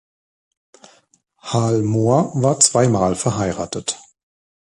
Hal 1.43 1.83
Mohr 1.83 2.31
war 2.33 2.59
zwei 2.59 2.87
Mal 2.87 3.15
verheiratet. 3.15 3.99